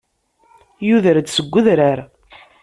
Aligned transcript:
Yuder-d 0.87 1.27
seg 1.31 1.53
udrar. 1.59 1.99